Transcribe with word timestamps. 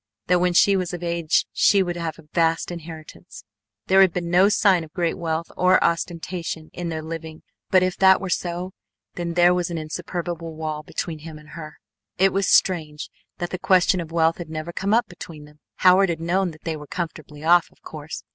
That 0.25 0.39
when 0.39 0.53
she 0.53 0.75
was 0.75 0.95
of 0.95 1.03
age 1.03 1.45
she 1.53 1.83
would 1.83 1.95
have 1.95 2.17
a 2.17 2.25
vast 2.33 2.71
inheritance. 2.71 3.43
There 3.85 4.01
had 4.01 4.11
been 4.13 4.31
no 4.31 4.49
sign 4.49 4.83
of 4.83 4.91
great 4.93 5.15
wealth 5.15 5.51
or 5.55 5.77
ostentation 5.83 6.71
in 6.73 6.89
their 6.89 7.03
living 7.03 7.43
but 7.69 7.83
if 7.83 7.97
that 7.97 8.19
were 8.19 8.27
so 8.31 8.71
then 9.13 9.35
there 9.35 9.53
was 9.53 9.69
an 9.69 9.77
insuperable 9.77 10.55
wall 10.55 10.81
between 10.81 11.19
him 11.19 11.37
and 11.37 11.49
her. 11.49 11.77
It 12.17 12.33
was 12.33 12.47
strange 12.47 13.11
that 13.37 13.51
the 13.51 13.59
question 13.59 14.01
of 14.01 14.11
wealth 14.11 14.39
had 14.39 14.49
never 14.49 14.73
come 14.73 14.91
up 14.95 15.07
between 15.07 15.45
them. 15.45 15.59
Howard 15.75 16.09
had 16.09 16.19
known 16.19 16.49
that 16.49 16.63
they 16.63 16.75
were 16.75 16.87
comfortably 16.87 17.43
off, 17.43 17.69
of 17.71 17.83
course. 17.83 18.23